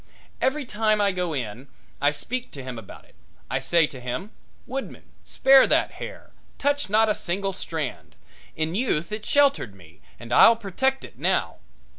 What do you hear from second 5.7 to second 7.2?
hair, touch not a